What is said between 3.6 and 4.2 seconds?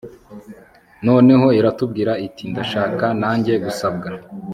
gusabwa